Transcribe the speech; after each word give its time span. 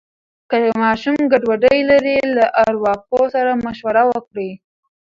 که 0.49 0.57
ماشوم 0.83 1.17
ګډوډي 1.31 1.79
لري، 1.89 2.19
له 2.35 2.45
ارواپوه 2.63 3.23
سره 3.35 3.51
مشوره 3.65 4.03
وکړئ. 4.11 4.51